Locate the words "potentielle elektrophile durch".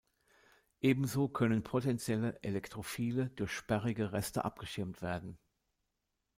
1.61-3.51